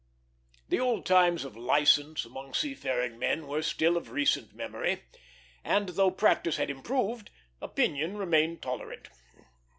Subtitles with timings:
[0.69, 5.03] The old times of license among seafaring men were still of recent memory,
[5.63, 7.29] and, though practice had improved,
[7.61, 9.09] opinion remained tolerant.